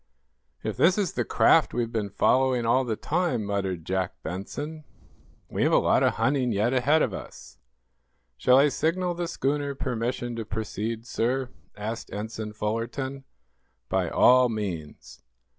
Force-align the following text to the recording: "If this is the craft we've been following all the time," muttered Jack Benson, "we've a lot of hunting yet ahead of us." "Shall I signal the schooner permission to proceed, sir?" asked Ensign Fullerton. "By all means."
"If 0.63 0.77
this 0.77 0.97
is 0.97 1.13
the 1.13 1.23
craft 1.23 1.75
we've 1.75 1.91
been 1.91 2.09
following 2.09 2.65
all 2.65 2.83
the 2.83 2.95
time," 2.95 3.45
muttered 3.45 3.85
Jack 3.85 4.15
Benson, 4.23 4.83
"we've 5.47 5.71
a 5.71 5.77
lot 5.77 6.01
of 6.01 6.15
hunting 6.15 6.51
yet 6.51 6.73
ahead 6.73 7.03
of 7.03 7.13
us." 7.13 7.59
"Shall 8.35 8.57
I 8.57 8.69
signal 8.69 9.13
the 9.13 9.27
schooner 9.27 9.75
permission 9.75 10.35
to 10.37 10.43
proceed, 10.43 11.05
sir?" 11.05 11.49
asked 11.77 12.11
Ensign 12.11 12.53
Fullerton. 12.53 13.25
"By 13.89 14.09
all 14.09 14.49
means." 14.49 15.21